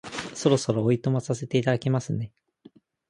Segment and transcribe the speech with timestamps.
[0.33, 2.31] そろそろお暇させていただきますね